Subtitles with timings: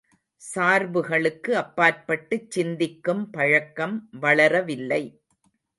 [0.41, 5.03] சார்புகளுக்கு அப்பாற்பட்டுச் சிந்திக்கும் பழக்கம் வளரவில்லை.